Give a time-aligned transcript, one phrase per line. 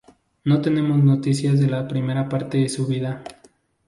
[0.45, 3.23] No tenemos noticias de la primera parte de su vida.